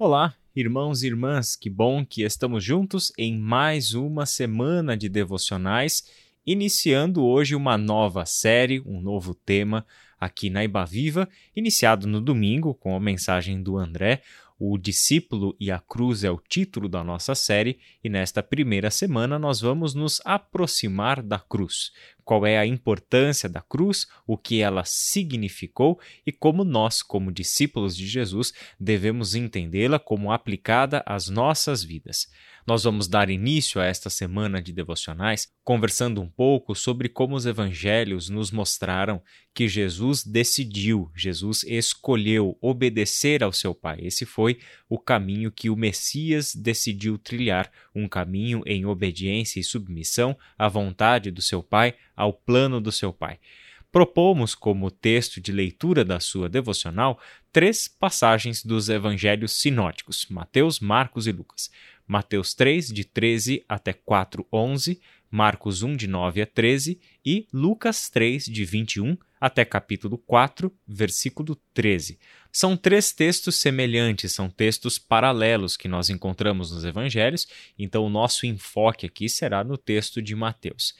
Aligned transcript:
Olá, 0.00 0.32
irmãos 0.54 1.02
e 1.02 1.08
irmãs, 1.08 1.56
que 1.56 1.68
bom 1.68 2.06
que 2.06 2.22
estamos 2.22 2.62
juntos 2.62 3.12
em 3.18 3.36
mais 3.36 3.94
uma 3.94 4.26
semana 4.26 4.96
de 4.96 5.08
devocionais, 5.08 6.04
iniciando 6.46 7.24
hoje 7.24 7.56
uma 7.56 7.76
nova 7.76 8.24
série, 8.24 8.80
um 8.86 9.00
novo 9.00 9.34
tema 9.34 9.84
aqui 10.16 10.50
na 10.50 10.62
Iba 10.62 10.84
Viva, 10.84 11.28
iniciado 11.54 12.06
no 12.06 12.20
domingo 12.20 12.74
com 12.74 12.94
a 12.94 13.00
mensagem 13.00 13.60
do 13.60 13.76
André. 13.76 14.22
O 14.56 14.78
discípulo 14.78 15.56
e 15.58 15.68
a 15.68 15.80
cruz 15.80 16.22
é 16.22 16.30
o 16.30 16.40
título 16.48 16.88
da 16.88 17.02
nossa 17.02 17.34
série, 17.34 17.80
e 18.02 18.08
nesta 18.08 18.40
primeira 18.40 18.92
semana 18.92 19.36
nós 19.36 19.60
vamos 19.60 19.94
nos 19.94 20.20
aproximar 20.24 21.20
da 21.20 21.40
cruz 21.40 21.90
qual 22.28 22.44
é 22.44 22.58
a 22.58 22.66
importância 22.66 23.48
da 23.48 23.62
cruz, 23.62 24.06
o 24.26 24.36
que 24.36 24.60
ela 24.60 24.84
significou 24.84 25.98
e 26.26 26.30
como 26.30 26.62
nós, 26.62 27.02
como 27.02 27.32
discípulos 27.32 27.96
de 27.96 28.06
Jesus, 28.06 28.52
devemos 28.78 29.34
entendê-la 29.34 29.98
como 29.98 30.30
aplicada 30.30 31.02
às 31.06 31.30
nossas 31.30 31.82
vidas. 31.82 32.26
Nós 32.66 32.84
vamos 32.84 33.08
dar 33.08 33.30
início 33.30 33.80
a 33.80 33.86
esta 33.86 34.10
semana 34.10 34.60
de 34.60 34.74
devocionais 34.74 35.48
conversando 35.64 36.20
um 36.20 36.28
pouco 36.28 36.74
sobre 36.74 37.08
como 37.08 37.34
os 37.34 37.46
evangelhos 37.46 38.28
nos 38.28 38.50
mostraram 38.50 39.22
que 39.54 39.66
Jesus 39.66 40.22
decidiu, 40.22 41.10
Jesus 41.16 41.62
escolheu 41.64 42.56
obedecer 42.60 43.42
ao 43.42 43.52
seu 43.52 43.74
Pai. 43.74 43.98
Esse 44.02 44.24
foi 44.24 44.58
o 44.88 44.98
caminho 44.98 45.50
que 45.50 45.68
o 45.68 45.76
Messias 45.76 46.54
decidiu 46.54 47.18
trilhar, 47.18 47.70
um 47.94 48.06
caminho 48.06 48.62
em 48.66 48.86
obediência 48.86 49.60
e 49.60 49.64
submissão 49.64 50.36
à 50.58 50.68
vontade 50.68 51.30
do 51.30 51.42
seu 51.42 51.62
Pai, 51.62 51.94
ao 52.18 52.32
plano 52.32 52.80
do 52.80 52.90
seu 52.90 53.12
Pai. 53.12 53.38
Propomos 53.90 54.54
como 54.54 54.90
texto 54.90 55.40
de 55.40 55.50
leitura 55.50 56.04
da 56.04 56.20
sua 56.20 56.48
devocional 56.48 57.18
três 57.50 57.88
passagens 57.88 58.62
dos 58.62 58.88
evangelhos 58.88 59.52
sinóticos, 59.52 60.26
Mateus, 60.28 60.78
Marcos 60.80 61.26
e 61.26 61.32
Lucas. 61.32 61.70
Mateus 62.06 62.54
3, 62.54 62.88
de 62.88 63.04
13 63.04 63.64
até 63.68 63.92
4, 63.92 64.46
11, 64.52 65.00
Marcos 65.30 65.82
1, 65.82 65.96
de 65.96 66.06
9 66.06 66.42
a 66.42 66.46
13 66.46 66.98
e 67.24 67.46
Lucas 67.52 68.08
3, 68.08 68.44
de 68.44 68.64
21 68.64 69.16
até 69.40 69.64
capítulo 69.64 70.18
4, 70.18 70.72
versículo 70.86 71.56
13. 71.72 72.18
São 72.50 72.76
três 72.76 73.12
textos 73.12 73.56
semelhantes, 73.56 74.32
são 74.32 74.48
textos 74.48 74.98
paralelos 74.98 75.76
que 75.76 75.86
nós 75.86 76.08
encontramos 76.08 76.72
nos 76.72 76.84
evangelhos, 76.84 77.46
então 77.78 78.04
o 78.04 78.10
nosso 78.10 78.46
enfoque 78.46 79.06
aqui 79.06 79.28
será 79.28 79.62
no 79.62 79.76
texto 79.76 80.20
de 80.20 80.34
Mateus. 80.34 80.94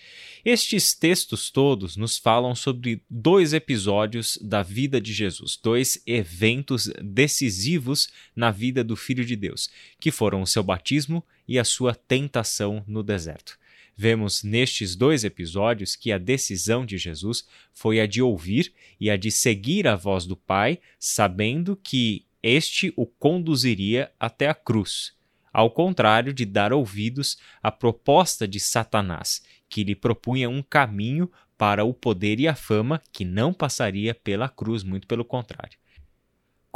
Estes 0.44 0.94
textos 0.94 1.50
todos 1.50 1.96
nos 1.96 2.18
falam 2.18 2.54
sobre 2.54 3.02
dois 3.10 3.52
episódios 3.52 4.38
da 4.42 4.62
vida 4.62 5.00
de 5.00 5.12
Jesus, 5.12 5.58
dois 5.60 6.00
eventos 6.06 6.90
decisivos 7.02 8.08
na 8.36 8.50
vida 8.50 8.84
do 8.84 8.94
Filho 8.94 9.24
de 9.24 9.34
Deus, 9.34 9.68
que 9.98 10.12
foram 10.12 10.42
o 10.42 10.46
seu 10.46 10.62
batismo 10.62 11.24
e 11.46 11.58
a 11.58 11.64
sua 11.64 11.94
tentação 11.94 12.84
no 12.86 13.02
deserto. 13.02 13.58
Vemos 14.00 14.44
nestes 14.44 14.94
dois 14.94 15.24
episódios 15.24 15.96
que 15.96 16.12
a 16.12 16.18
decisão 16.18 16.86
de 16.86 16.96
Jesus 16.96 17.44
foi 17.72 17.98
a 17.98 18.06
de 18.06 18.22
ouvir 18.22 18.72
e 19.00 19.10
a 19.10 19.16
de 19.16 19.28
seguir 19.28 19.88
a 19.88 19.96
voz 19.96 20.24
do 20.24 20.36
Pai, 20.36 20.78
sabendo 21.00 21.74
que 21.74 22.24
este 22.40 22.92
o 22.94 23.04
conduziria 23.04 24.12
até 24.20 24.48
a 24.48 24.54
cruz, 24.54 25.14
ao 25.52 25.68
contrário 25.68 26.32
de 26.32 26.44
dar 26.44 26.72
ouvidos 26.72 27.38
à 27.60 27.72
proposta 27.72 28.46
de 28.46 28.60
Satanás, 28.60 29.42
que 29.68 29.82
lhe 29.82 29.96
propunha 29.96 30.48
um 30.48 30.62
caminho 30.62 31.28
para 31.56 31.84
o 31.84 31.92
poder 31.92 32.38
e 32.38 32.46
a 32.46 32.54
fama 32.54 33.02
que 33.10 33.24
não 33.24 33.52
passaria 33.52 34.14
pela 34.14 34.48
cruz, 34.48 34.84
muito 34.84 35.08
pelo 35.08 35.24
contrário. 35.24 35.76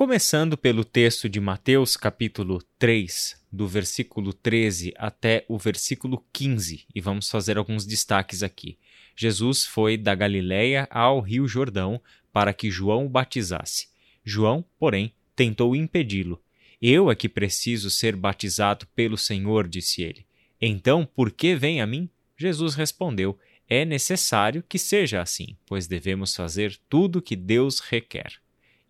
Começando 0.03 0.59
pelo 0.59 0.85
texto 0.85 1.29
de 1.29 1.39
Mateus, 1.39 1.97
capítulo 1.97 2.61
3, 2.77 3.41
do 3.53 3.69
versículo 3.69 4.33
13 4.33 4.93
até 4.97 5.45
o 5.47 5.57
versículo 5.57 6.27
15, 6.33 6.85
e 6.93 7.01
vamos 7.01 7.31
fazer 7.31 7.57
alguns 7.57 7.87
destaques 7.87 8.43
aqui. 8.43 8.77
Jesus 9.15 9.65
foi 9.65 9.97
da 9.97 10.13
Galiléia 10.13 10.89
ao 10.91 11.21
Rio 11.21 11.47
Jordão 11.47 12.03
para 12.33 12.53
que 12.53 12.69
João 12.69 13.07
o 13.07 13.09
batizasse. 13.09 13.91
João, 14.25 14.65
porém, 14.77 15.15
tentou 15.37 15.77
impedi-lo. 15.77 16.43
Eu 16.81 17.09
é 17.09 17.15
que 17.15 17.29
preciso 17.29 17.89
ser 17.89 18.17
batizado 18.17 18.89
pelo 18.97 19.17
Senhor, 19.17 19.69
disse 19.69 20.03
ele. 20.03 20.27
Então, 20.61 21.07
por 21.15 21.31
que 21.31 21.55
vem 21.55 21.81
a 21.81 21.87
mim? 21.87 22.11
Jesus 22.37 22.75
respondeu: 22.75 23.39
É 23.69 23.85
necessário 23.85 24.65
que 24.69 24.81
seja 24.81 25.23
assim, 25.23 25.57
pois 25.65 25.87
devemos 25.87 26.35
fazer 26.35 26.77
tudo 26.89 27.21
o 27.21 27.23
que 27.23 27.37
Deus 27.37 27.79
requer 27.79 28.43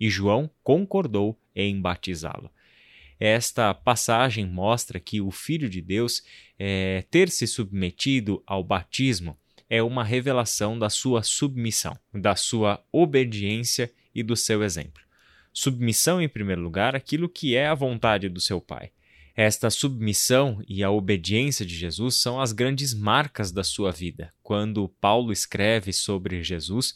e 0.03 0.11
João 0.11 0.51
concordou 0.65 1.39
em 1.55 1.81
batizá-lo. 1.81 2.51
Esta 3.21 3.73
passagem 3.73 4.45
mostra 4.45 4.99
que 4.99 5.21
o 5.21 5.31
Filho 5.31 5.71
de 5.71 5.81
Deus 5.81 6.25
é, 6.59 7.05
ter 7.09 7.31
se 7.31 7.47
submetido 7.47 8.43
ao 8.45 8.65
batismo 8.65 9.39
é 9.71 9.81
uma 9.81 10.03
revelação 10.03 10.77
da 10.77 10.91
sua 10.91 11.23
submissão, 11.23 11.97
da 12.13 12.35
sua 12.35 12.85
obediência 12.91 13.93
e 14.13 14.25
do 14.25 14.35
seu 14.35 14.65
exemplo. 14.65 15.01
Submissão, 15.53 16.21
em 16.21 16.29
primeiro 16.29 16.63
lugar, 16.63 16.97
aquilo 16.97 17.29
que 17.29 17.55
é 17.55 17.69
a 17.69 17.75
vontade 17.75 18.29
do 18.29 18.41
seu 18.41 18.61
Pai. 18.61 18.91
Esta 19.37 19.71
submissão 19.71 20.61
e 20.67 20.83
a 20.83 20.91
obediência 20.91 21.65
de 21.65 21.77
Jesus 21.77 22.21
são 22.21 22.41
as 22.41 22.51
grandes 22.51 22.93
marcas 22.93 23.53
da 23.53 23.63
sua 23.63 23.93
vida. 23.93 24.33
Quando 24.43 24.89
Paulo 25.01 25.31
escreve 25.33 25.93
sobre 25.93 26.43
Jesus, 26.43 26.93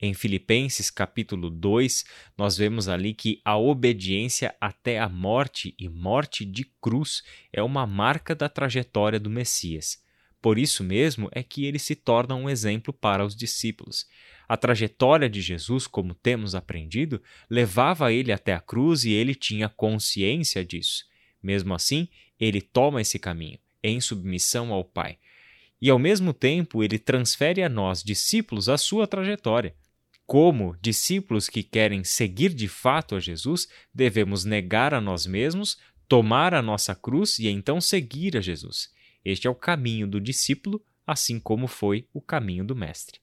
em 0.00 0.14
Filipenses 0.14 0.90
capítulo 0.90 1.50
2, 1.50 2.04
nós 2.36 2.56
vemos 2.56 2.88
ali 2.88 3.12
que 3.12 3.40
a 3.44 3.56
obediência 3.58 4.54
até 4.60 4.98
a 5.00 5.08
morte 5.08 5.74
e 5.76 5.88
morte 5.88 6.44
de 6.44 6.64
cruz 6.80 7.22
é 7.52 7.60
uma 7.62 7.84
marca 7.84 8.32
da 8.32 8.48
trajetória 8.48 9.18
do 9.18 9.28
Messias. 9.28 10.00
Por 10.40 10.56
isso 10.56 10.84
mesmo 10.84 11.28
é 11.32 11.42
que 11.42 11.64
ele 11.64 11.80
se 11.80 11.96
torna 11.96 12.36
um 12.36 12.48
exemplo 12.48 12.92
para 12.92 13.24
os 13.24 13.34
discípulos. 13.34 14.06
A 14.48 14.56
trajetória 14.56 15.28
de 15.28 15.40
Jesus, 15.40 15.88
como 15.88 16.14
temos 16.14 16.54
aprendido, 16.54 17.20
levava 17.50 18.12
ele 18.12 18.30
até 18.30 18.54
a 18.54 18.60
cruz 18.60 19.04
e 19.04 19.10
ele 19.10 19.34
tinha 19.34 19.68
consciência 19.68 20.64
disso. 20.64 21.04
Mesmo 21.42 21.74
assim, 21.74 22.08
ele 22.38 22.60
toma 22.60 23.00
esse 23.00 23.18
caminho, 23.18 23.58
em 23.82 24.00
submissão 24.00 24.72
ao 24.72 24.84
Pai. 24.84 25.18
E 25.82 25.90
ao 25.90 25.98
mesmo 25.98 26.32
tempo, 26.32 26.82
ele 26.84 26.98
transfere 26.98 27.62
a 27.62 27.68
nós, 27.68 28.02
discípulos, 28.02 28.68
a 28.68 28.78
sua 28.78 29.06
trajetória. 29.06 29.74
Como 30.28 30.76
discípulos 30.82 31.48
que 31.48 31.62
querem 31.62 32.04
seguir 32.04 32.52
de 32.52 32.68
fato 32.68 33.14
a 33.14 33.18
Jesus, 33.18 33.66
devemos 33.94 34.44
negar 34.44 34.92
a 34.92 35.00
nós 35.00 35.26
mesmos, 35.26 35.78
tomar 36.06 36.52
a 36.52 36.60
nossa 36.60 36.94
cruz 36.94 37.38
e 37.38 37.48
então 37.48 37.80
seguir 37.80 38.36
a 38.36 38.40
Jesus. 38.42 38.90
Este 39.24 39.46
é 39.46 39.50
o 39.50 39.54
caminho 39.54 40.06
do 40.06 40.20
discípulo, 40.20 40.84
assim 41.06 41.40
como 41.40 41.66
foi 41.66 42.06
o 42.12 42.20
caminho 42.20 42.62
do 42.62 42.76
Mestre. 42.76 43.20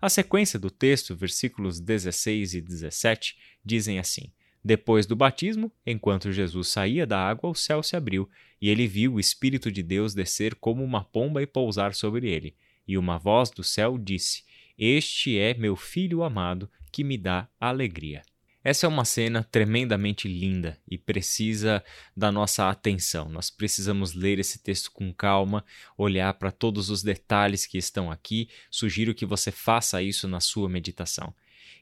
A 0.00 0.08
sequência 0.08 0.58
do 0.58 0.70
texto, 0.70 1.14
versículos 1.14 1.78
16 1.78 2.54
e 2.54 2.60
17, 2.62 3.36
dizem 3.62 3.98
assim: 3.98 4.32
Depois 4.64 5.04
do 5.04 5.14
batismo, 5.14 5.70
enquanto 5.84 6.32
Jesus 6.32 6.68
saía 6.68 7.06
da 7.06 7.18
água, 7.18 7.50
o 7.50 7.54
céu 7.54 7.82
se 7.82 7.96
abriu, 7.96 8.30
e 8.62 8.70
ele 8.70 8.86
viu 8.86 9.16
o 9.16 9.20
Espírito 9.20 9.70
de 9.70 9.82
Deus 9.82 10.14
descer 10.14 10.54
como 10.54 10.82
uma 10.82 11.04
pomba 11.04 11.42
e 11.42 11.46
pousar 11.46 11.92
sobre 11.92 12.30
ele. 12.30 12.56
E 12.88 12.96
uma 12.96 13.18
voz 13.18 13.50
do 13.50 13.62
céu 13.62 13.98
disse: 13.98 14.45
este 14.78 15.38
é 15.38 15.54
meu 15.54 15.76
filho 15.76 16.22
amado 16.22 16.70
que 16.92 17.02
me 17.02 17.16
dá 17.16 17.48
alegria. 17.60 18.22
Essa 18.66 18.86
é 18.86 18.88
uma 18.88 19.04
cena 19.04 19.44
tremendamente 19.44 20.26
linda 20.26 20.76
e 20.90 20.98
precisa 20.98 21.84
da 22.16 22.32
nossa 22.32 22.68
atenção. 22.68 23.28
Nós 23.28 23.48
precisamos 23.48 24.12
ler 24.12 24.40
esse 24.40 24.58
texto 24.58 24.90
com 24.90 25.14
calma, 25.14 25.64
olhar 25.96 26.34
para 26.34 26.50
todos 26.50 26.90
os 26.90 27.00
detalhes 27.00 27.64
que 27.64 27.78
estão 27.78 28.10
aqui. 28.10 28.48
Sugiro 28.68 29.14
que 29.14 29.24
você 29.24 29.52
faça 29.52 30.02
isso 30.02 30.26
na 30.26 30.40
sua 30.40 30.68
meditação. 30.68 31.32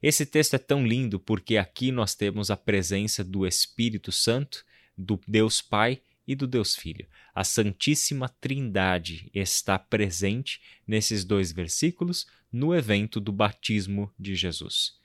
Esse 0.03 0.26
texto 0.26 0.55
é 0.55 0.59
tão 0.59 0.87
lindo 0.87 1.19
porque 1.19 1.56
aqui 1.56 1.91
nós 1.91 2.15
temos 2.15 2.50
a 2.50 2.56
presença 2.56 3.25
do 3.25 3.47
Espírito 3.47 4.12
Santo, 4.12 4.62
do 4.94 5.19
Deus 5.26 5.62
Pai 5.62 6.03
e 6.26 6.35
do 6.35 6.47
Deus 6.47 6.75
Filho. 6.75 7.06
A 7.35 7.44
Santíssima 7.44 8.29
Trindade 8.29 9.31
está 9.35 9.79
presente 9.79 10.61
nesses 10.87 11.25
dois 11.25 11.53
versículos 11.53 12.26
no 12.53 12.75
evento 12.75 13.21
do 13.21 13.32
batismo 13.32 14.12
de 14.19 14.35
Jesus. 14.35 14.99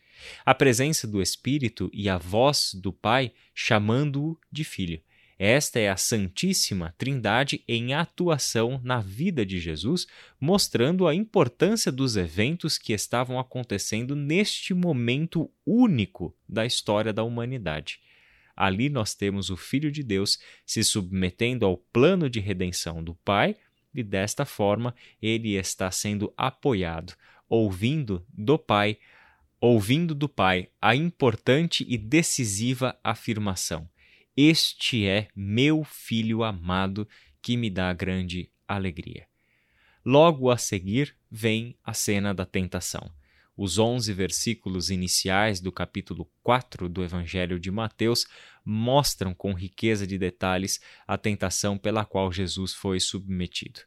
A 0.45 0.53
presença 0.53 1.07
do 1.07 1.21
Espírito 1.21 1.89
e 1.93 2.09
a 2.09 2.17
voz 2.17 2.71
do 2.73 2.91
Pai 2.91 3.31
chamando-o 3.53 4.37
de 4.51 4.63
filho. 4.63 5.01
Esta 5.37 5.79
é 5.79 5.89
a 5.89 5.95
Santíssima 5.95 6.93
Trindade 6.97 7.63
em 7.65 7.93
atuação 7.93 8.81
na 8.83 8.99
vida 8.99 9.45
de 9.45 9.57
Jesus, 9.57 10.05
mostrando 10.37 11.07
a 11.07 11.15
importância 11.15 11.93
dos 11.93 12.17
eventos 12.17 12.77
que 12.77 12.91
estavam 12.91 13.39
acontecendo 13.39 14.17
neste 14.17 14.73
momento 14.73 15.49
único 15.65 16.35
da 16.47 16.65
história 16.65 17.13
da 17.13 17.23
humanidade. 17.23 18.01
Ali 18.59 18.89
nós 18.89 19.15
temos 19.15 19.49
o 19.49 19.55
Filho 19.55 19.89
de 19.89 20.03
Deus 20.03 20.37
se 20.65 20.83
submetendo 20.83 21.65
ao 21.65 21.77
plano 21.77 22.29
de 22.29 22.41
redenção 22.41 23.01
do 23.01 23.15
Pai, 23.15 23.55
e 23.95 24.03
desta 24.03 24.43
forma 24.43 24.93
ele 25.21 25.55
está 25.55 25.89
sendo 25.89 26.33
apoiado, 26.35 27.13
ouvindo 27.47 28.25
do 28.27 28.59
Pai, 28.59 28.97
ouvindo 29.61 30.13
do 30.13 30.27
Pai 30.27 30.67
a 30.81 30.93
importante 30.93 31.85
e 31.87 31.97
decisiva 31.97 32.99
afirmação: 33.01 33.89
Este 34.35 35.07
é 35.07 35.29
meu 35.33 35.85
filho 35.85 36.43
amado 36.43 37.07
que 37.41 37.55
me 37.55 37.69
dá 37.69 37.93
grande 37.93 38.51
alegria. 38.67 39.25
Logo 40.03 40.51
a 40.51 40.57
seguir 40.57 41.15
vem 41.31 41.77
a 41.81 41.93
cena 41.93 42.33
da 42.33 42.45
tentação. 42.45 43.09
Os 43.61 43.77
onze 43.77 44.13
versículos 44.13 44.89
iniciais 44.89 45.59
do 45.59 45.69
capítulo 45.69 46.31
4 46.43 46.87
do 46.87 47.03
Evangelho 47.03 47.59
de 47.59 47.69
Mateus 47.69 48.25
mostram 48.63 49.33
com 49.33 49.51
riqueza 49.51 50.07
de 50.07 50.17
detalhes 50.17 50.79
a 51.05 51.17
tentação 51.17 51.77
pela 51.77 52.05
qual 52.05 52.31
Jesus 52.31 52.73
foi 52.73 53.01
submetido. 53.01 53.81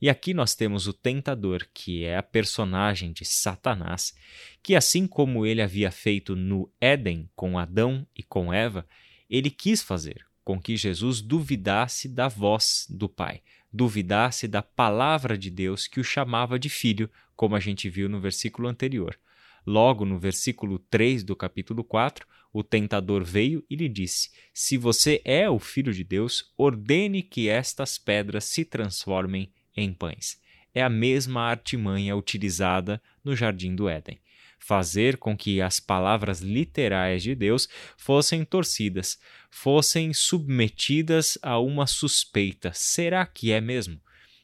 E 0.00 0.08
aqui 0.08 0.32
nós 0.32 0.54
temos 0.54 0.86
o 0.86 0.92
tentador, 0.92 1.66
que 1.74 2.04
é 2.04 2.16
a 2.16 2.22
personagem 2.22 3.12
de 3.12 3.24
Satanás, 3.24 4.14
que 4.62 4.76
assim 4.76 5.04
como 5.04 5.44
ele 5.44 5.62
havia 5.62 5.90
feito 5.90 6.36
no 6.36 6.72
Éden 6.80 7.28
com 7.34 7.58
Adão 7.58 8.06
e 8.16 8.22
com 8.22 8.52
Eva, 8.52 8.86
ele 9.28 9.50
quis 9.50 9.82
fazer 9.82 10.27
com 10.48 10.58
que 10.58 10.78
Jesus 10.78 11.20
duvidasse 11.20 12.08
da 12.08 12.26
voz 12.26 12.86
do 12.88 13.06
Pai, 13.06 13.42
duvidasse 13.70 14.48
da 14.48 14.62
palavra 14.62 15.36
de 15.36 15.50
Deus 15.50 15.86
que 15.86 16.00
o 16.00 16.02
chamava 16.02 16.58
de 16.58 16.70
filho, 16.70 17.10
como 17.36 17.54
a 17.54 17.60
gente 17.60 17.90
viu 17.90 18.08
no 18.08 18.18
versículo 18.18 18.66
anterior. 18.66 19.20
Logo 19.66 20.06
no 20.06 20.18
versículo 20.18 20.78
3 20.78 21.22
do 21.22 21.36
capítulo 21.36 21.84
4, 21.84 22.26
o 22.50 22.64
tentador 22.64 23.22
veio 23.24 23.62
e 23.68 23.76
lhe 23.76 23.90
disse: 23.90 24.30
Se 24.54 24.78
você 24.78 25.20
é 25.22 25.50
o 25.50 25.58
filho 25.58 25.92
de 25.92 26.02
Deus, 26.02 26.50
ordene 26.56 27.22
que 27.22 27.50
estas 27.50 27.98
pedras 27.98 28.44
se 28.44 28.64
transformem 28.64 29.52
em 29.76 29.92
pães. 29.92 30.40
É 30.74 30.82
a 30.82 30.88
mesma 30.88 31.42
artimanha 31.42 32.16
utilizada 32.16 33.02
no 33.22 33.36
jardim 33.36 33.74
do 33.74 33.86
Éden. 33.86 34.18
Fazer 34.58 35.16
com 35.16 35.36
que 35.36 35.60
as 35.60 35.80
palavras 35.80 36.40
literais 36.40 37.22
de 37.22 37.34
Deus 37.34 37.68
fossem 37.96 38.44
torcidas, 38.44 39.18
fossem 39.50 40.12
submetidas 40.12 41.38
a 41.42 41.58
uma 41.58 41.86
suspeita. 41.86 42.72
Será 42.74 43.24
que 43.24 43.52
é 43.52 43.60
mesmo? 43.60 44.00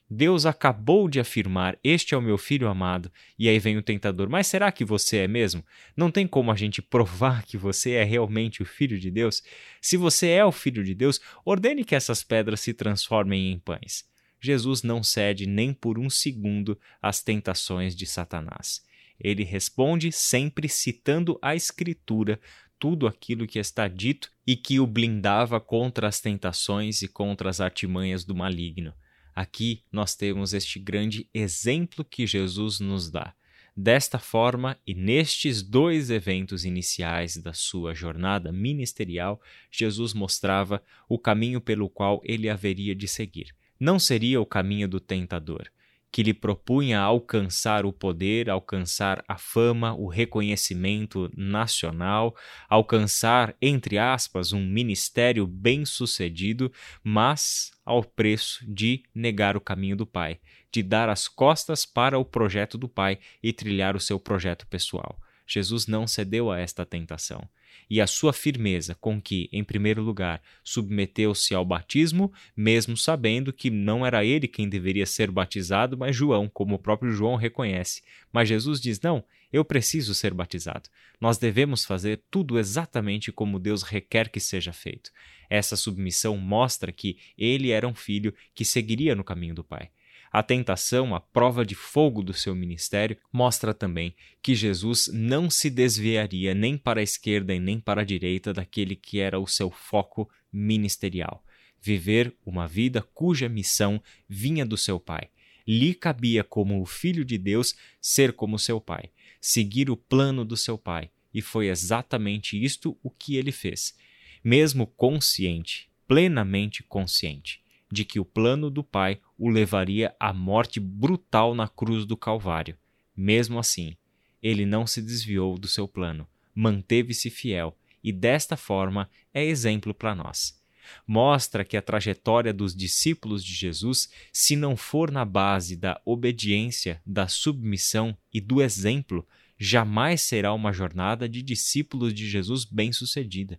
Deus 0.08 0.46
acabou 0.46 1.08
de 1.08 1.18
afirmar: 1.18 1.78
Este 1.82 2.14
é 2.14 2.16
o 2.16 2.22
meu 2.22 2.38
filho 2.38 2.68
amado. 2.68 3.10
E 3.38 3.48
aí 3.48 3.58
vem 3.58 3.76
o 3.76 3.82
tentador: 3.82 4.28
Mas 4.28 4.46
será 4.46 4.70
que 4.70 4.84
você 4.84 5.18
é 5.18 5.28
mesmo? 5.28 5.64
Não 5.96 6.10
tem 6.10 6.26
como 6.26 6.52
a 6.52 6.56
gente 6.56 6.80
provar 6.80 7.44
que 7.44 7.56
você 7.56 7.92
é 7.92 8.04
realmente 8.04 8.62
o 8.62 8.66
filho 8.66 8.98
de 8.98 9.10
Deus? 9.10 9.42
Se 9.80 9.96
você 9.96 10.28
é 10.28 10.44
o 10.44 10.52
filho 10.52 10.84
de 10.84 10.94
Deus, 10.94 11.20
ordene 11.44 11.84
que 11.84 11.94
essas 11.94 12.22
pedras 12.22 12.60
se 12.60 12.72
transformem 12.72 13.50
em 13.50 13.58
pães. 13.58 14.04
Jesus 14.40 14.82
não 14.82 15.02
cede 15.02 15.46
nem 15.46 15.72
por 15.72 15.98
um 15.98 16.10
segundo 16.10 16.78
às 17.00 17.22
tentações 17.22 17.96
de 17.96 18.04
Satanás. 18.04 18.82
Ele 19.18 19.44
responde 19.44 20.10
sempre 20.12 20.68
citando 20.68 21.38
a 21.40 21.54
Escritura, 21.54 22.40
tudo 22.78 23.06
aquilo 23.06 23.46
que 23.46 23.58
está 23.58 23.88
dito 23.88 24.30
e 24.46 24.56
que 24.56 24.78
o 24.80 24.86
blindava 24.86 25.60
contra 25.60 26.08
as 26.08 26.20
tentações 26.20 27.02
e 27.02 27.08
contra 27.08 27.48
as 27.48 27.60
artimanhas 27.60 28.24
do 28.24 28.34
maligno. 28.34 28.92
Aqui 29.34 29.82
nós 29.90 30.14
temos 30.14 30.52
este 30.52 30.78
grande 30.78 31.28
exemplo 31.32 32.04
que 32.04 32.26
Jesus 32.26 32.80
nos 32.80 33.10
dá. 33.10 33.34
Desta 33.76 34.18
forma, 34.18 34.78
e 34.86 34.94
nestes 34.94 35.62
dois 35.62 36.10
eventos 36.10 36.64
iniciais 36.64 37.36
da 37.36 37.52
sua 37.52 37.94
jornada 37.94 38.52
ministerial, 38.52 39.40
Jesus 39.70 40.14
mostrava 40.14 40.82
o 41.08 41.18
caminho 41.18 41.60
pelo 41.60 41.88
qual 41.88 42.20
ele 42.24 42.48
haveria 42.48 42.94
de 42.94 43.08
seguir 43.08 43.54
não 43.78 43.98
seria 43.98 44.40
o 44.40 44.46
caminho 44.46 44.88
do 44.88 45.00
tentador, 45.00 45.68
que 46.14 46.22
lhe 46.22 46.32
propunha 46.32 47.00
alcançar 47.00 47.84
o 47.84 47.92
poder, 47.92 48.48
alcançar 48.48 49.24
a 49.26 49.36
fama, 49.36 49.94
o 49.94 50.06
reconhecimento 50.06 51.28
nacional, 51.36 52.36
alcançar, 52.68 53.56
entre 53.60 53.98
aspas, 53.98 54.52
um 54.52 54.64
ministério 54.64 55.44
bem-sucedido, 55.44 56.70
mas 57.02 57.72
ao 57.84 58.04
preço 58.04 58.64
de 58.64 59.02
negar 59.12 59.56
o 59.56 59.60
caminho 59.60 59.96
do 59.96 60.06
Pai, 60.06 60.38
de 60.70 60.84
dar 60.84 61.08
as 61.08 61.26
costas 61.26 61.84
para 61.84 62.16
o 62.16 62.24
projeto 62.24 62.78
do 62.78 62.88
Pai 62.88 63.18
e 63.42 63.52
trilhar 63.52 63.96
o 63.96 64.00
seu 64.00 64.20
projeto 64.20 64.68
pessoal. 64.68 65.18
Jesus 65.46 65.86
não 65.86 66.06
cedeu 66.06 66.50
a 66.50 66.58
esta 66.58 66.84
tentação 66.86 67.48
e 67.88 68.00
a 68.00 68.06
sua 68.06 68.32
firmeza 68.32 68.94
com 68.94 69.20
que, 69.20 69.48
em 69.52 69.62
primeiro 69.62 70.02
lugar, 70.02 70.42
submeteu-se 70.62 71.54
ao 71.54 71.64
batismo, 71.64 72.32
mesmo 72.56 72.96
sabendo 72.96 73.52
que 73.52 73.70
não 73.70 74.04
era 74.06 74.24
ele 74.24 74.48
quem 74.48 74.68
deveria 74.68 75.06
ser 75.06 75.30
batizado, 75.30 75.96
mas 75.96 76.16
João, 76.16 76.48
como 76.48 76.74
o 76.74 76.78
próprio 76.78 77.12
João 77.12 77.36
reconhece. 77.36 78.02
Mas 78.32 78.48
Jesus 78.48 78.80
diz: 78.80 79.00
Não, 79.00 79.24
eu 79.52 79.64
preciso 79.64 80.14
ser 80.14 80.32
batizado. 80.34 80.88
Nós 81.20 81.38
devemos 81.38 81.84
fazer 81.84 82.22
tudo 82.30 82.58
exatamente 82.58 83.30
como 83.30 83.58
Deus 83.58 83.82
requer 83.82 84.28
que 84.28 84.40
seja 84.40 84.72
feito. 84.72 85.10
Essa 85.48 85.76
submissão 85.76 86.36
mostra 86.36 86.90
que 86.90 87.18
ele 87.36 87.70
era 87.70 87.86
um 87.86 87.94
filho 87.94 88.34
que 88.54 88.64
seguiria 88.64 89.14
no 89.14 89.22
caminho 89.22 89.54
do 89.54 89.64
Pai. 89.64 89.90
A 90.34 90.42
tentação, 90.42 91.14
a 91.14 91.20
prova 91.20 91.64
de 91.64 91.76
fogo 91.76 92.20
do 92.20 92.34
seu 92.34 92.56
ministério, 92.56 93.16
mostra 93.32 93.72
também 93.72 94.16
que 94.42 94.52
Jesus 94.52 95.08
não 95.12 95.48
se 95.48 95.70
desviaria 95.70 96.52
nem 96.52 96.76
para 96.76 96.98
a 96.98 97.04
esquerda 97.04 97.54
e 97.54 97.60
nem 97.60 97.78
para 97.78 98.00
a 98.00 98.04
direita 98.04 98.52
daquele 98.52 98.96
que 98.96 99.20
era 99.20 99.38
o 99.38 99.46
seu 99.46 99.70
foco 99.70 100.28
ministerial. 100.52 101.44
Viver 101.80 102.34
uma 102.44 102.66
vida 102.66 103.00
cuja 103.00 103.48
missão 103.48 104.02
vinha 104.28 104.66
do 104.66 104.76
seu 104.76 104.98
Pai. 104.98 105.28
Lhe 105.64 105.94
cabia, 105.94 106.42
como 106.42 106.82
o 106.82 106.84
Filho 106.84 107.24
de 107.24 107.38
Deus, 107.38 107.76
ser 108.00 108.32
como 108.32 108.58
seu 108.58 108.80
Pai, 108.80 109.12
seguir 109.40 109.88
o 109.88 109.96
plano 109.96 110.44
do 110.44 110.56
seu 110.56 110.76
Pai. 110.76 111.12
E 111.32 111.40
foi 111.40 111.68
exatamente 111.68 112.60
isto 112.60 112.98
o 113.04 113.08
que 113.08 113.36
ele 113.36 113.52
fez. 113.52 113.94
Mesmo 114.42 114.84
consciente, 114.84 115.88
plenamente 116.08 116.82
consciente 116.82 117.62
de 117.94 118.04
que 118.04 118.18
o 118.18 118.24
plano 118.24 118.68
do 118.68 118.82
Pai 118.82 119.20
o 119.38 119.48
levaria 119.48 120.14
à 120.18 120.32
morte 120.32 120.80
brutal 120.80 121.54
na 121.54 121.68
cruz 121.68 122.04
do 122.04 122.16
Calvário. 122.16 122.76
Mesmo 123.16 123.58
assim, 123.58 123.96
ele 124.42 124.66
não 124.66 124.84
se 124.84 125.00
desviou 125.00 125.56
do 125.56 125.68
seu 125.68 125.86
plano, 125.86 126.26
manteve-se 126.52 127.30
fiel 127.30 127.78
e, 128.02 128.12
desta 128.12 128.56
forma, 128.56 129.08
é 129.32 129.44
exemplo 129.44 129.94
para 129.94 130.14
nós. 130.14 130.60
Mostra 131.06 131.64
que 131.64 131.76
a 131.76 131.82
trajetória 131.82 132.52
dos 132.52 132.74
discípulos 132.74 133.42
de 133.42 133.54
Jesus, 133.54 134.10
se 134.32 134.56
não 134.56 134.76
for 134.76 135.10
na 135.10 135.24
base 135.24 135.76
da 135.76 135.98
obediência, 136.04 137.00
da 137.06 137.28
submissão 137.28 138.14
e 138.32 138.40
do 138.40 138.60
exemplo, 138.60 139.26
jamais 139.56 140.20
será 140.20 140.52
uma 140.52 140.72
jornada 140.72 141.28
de 141.28 141.42
discípulos 141.42 142.12
de 142.12 142.28
Jesus 142.28 142.64
bem-sucedida. 142.64 143.58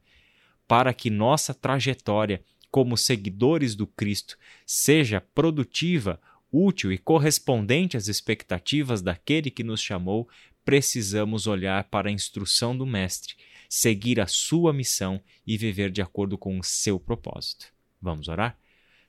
Para 0.68 0.94
que 0.94 1.10
nossa 1.10 1.54
trajetória 1.54 2.44
como 2.76 2.98
seguidores 2.98 3.74
do 3.74 3.88
Cristo, 3.88 4.38
seja 4.66 5.22
produtiva, 5.22 6.20
útil 6.52 6.92
e 6.92 6.98
correspondente 6.98 7.96
às 7.96 8.10
expectativas 8.10 9.02
daquele 9.02 9.50
que 9.50 9.64
nos 9.64 9.80
chamou, 9.80 10.28
precisamos 10.66 11.48
olhar 11.48 11.86
para 11.86 12.10
a 12.10 12.12
instrução 12.12 12.78
do 12.78 12.86
Mestre, 12.86 13.34
seguir 13.70 14.20
a 14.20 14.28
sua 14.28 14.74
missão 14.74 15.22
e 15.48 15.58
viver 15.58 15.90
de 15.90 16.02
acordo 16.02 16.38
com 16.38 16.60
o 16.60 16.64
seu 16.66 17.00
propósito. 17.00 17.68
Vamos 18.02 18.28
orar? 18.28 18.60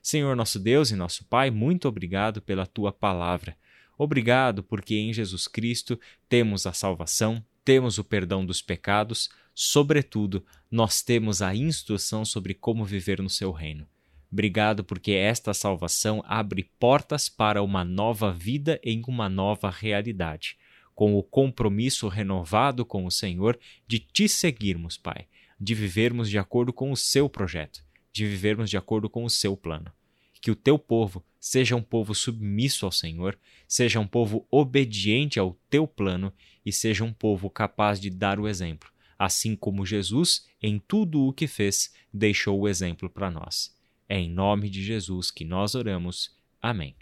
Senhor 0.01 0.33
nosso 0.33 0.61
Deus 0.61 0.89
e 0.91 0.95
nosso 0.95 1.25
Pai, 1.25 1.51
muito 1.51 1.89
obrigado 1.89 2.41
pela 2.41 2.65
tua 2.65 2.93
palavra. 2.93 3.57
Obrigado 3.97 4.63
porque 4.63 4.95
em 4.95 5.11
Jesus 5.11 5.45
Cristo 5.45 5.99
temos 6.29 6.65
a 6.65 6.71
salvação, 6.71 7.43
temos 7.67 7.97
o 7.97 8.03
perdão 8.05 8.45
dos 8.45 8.61
pecados, 8.61 9.27
sobretudo, 9.53 10.45
nós 10.71 11.01
temos 11.01 11.41
a 11.41 11.53
instrução 11.53 12.23
sobre 12.23 12.53
como 12.53 12.85
viver 12.85 13.21
no 13.21 13.29
seu 13.29 13.51
reino. 13.51 13.85
Obrigado 14.31 14.85
porque 14.85 15.11
esta 15.11 15.53
salvação 15.53 16.23
abre 16.25 16.71
portas 16.79 17.27
para 17.27 17.61
uma 17.61 17.83
nova 17.83 18.31
vida 18.31 18.79
em 18.81 19.03
uma 19.05 19.27
nova 19.27 19.69
realidade, 19.69 20.57
com 20.95 21.13
o 21.13 21.21
compromisso 21.21 22.07
renovado 22.07 22.85
com 22.85 23.05
o 23.05 23.11
Senhor 23.11 23.59
de 23.85 23.99
te 23.99 24.29
seguirmos, 24.29 24.95
Pai, 24.95 25.27
de 25.59 25.75
vivermos 25.75 26.29
de 26.29 26.37
acordo 26.37 26.71
com 26.71 26.89
o 26.89 26.95
seu 26.95 27.27
projeto, 27.27 27.83
de 28.13 28.25
vivermos 28.25 28.69
de 28.69 28.77
acordo 28.77 29.09
com 29.09 29.25
o 29.25 29.29
seu 29.29 29.57
plano. 29.57 29.91
Que 30.39 30.51
o 30.51 30.55
teu 30.55 30.79
povo 30.79 31.21
seja 31.47 31.77
um 31.77 31.81
povo 31.81 32.13
submisso 32.13 32.85
ao 32.85 32.91
Senhor, 32.91 33.39
seja 33.65 34.01
um 34.01 34.07
povo 34.07 34.45
obediente 34.51 35.39
ao 35.39 35.57
teu 35.69 35.87
plano 35.87 36.33
e 36.65 36.73
seja 36.73 37.05
um 37.05 37.13
povo 37.13 37.49
capaz 37.49 38.01
de 38.01 38.09
dar 38.09 38.37
o 38.37 38.49
exemplo, 38.49 38.89
assim 39.17 39.55
como 39.55 39.85
Jesus, 39.85 40.45
em 40.61 40.77
tudo 40.77 41.21
o 41.21 41.31
que 41.31 41.47
fez, 41.47 41.93
deixou 42.13 42.59
o 42.59 42.67
exemplo 42.67 43.09
para 43.09 43.31
nós. 43.31 43.73
É 44.09 44.19
em 44.19 44.29
nome 44.29 44.69
de 44.69 44.83
Jesus 44.83 45.31
que 45.31 45.45
nós 45.45 45.73
oramos. 45.73 46.35
Amém. 46.61 46.95